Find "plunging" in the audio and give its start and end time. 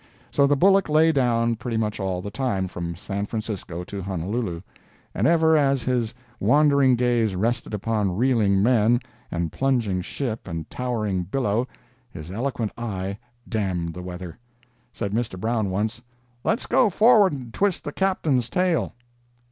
9.51-10.01